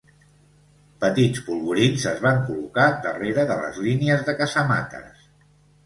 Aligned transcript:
Petits 1.03 1.43
polvorins 1.51 2.07
es 2.13 2.25
van 2.25 2.41
col·locar 2.49 2.89
darrere 3.07 3.47
de 3.53 3.61
les 3.63 3.81
línies 3.87 4.29
de 4.31 4.41
casamates. 4.45 5.27